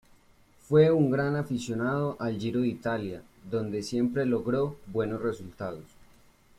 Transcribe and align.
Fue 0.67 0.89
un 0.89 1.11
gran 1.11 1.35
aficionado 1.35 2.17
al 2.19 2.39
Giro 2.39 2.61
de 2.61 2.69
Italia, 2.69 3.21
donde 3.51 3.83
siempre 3.83 4.25
logró 4.25 4.77
buenos 4.91 5.21
resultados. 5.21 5.83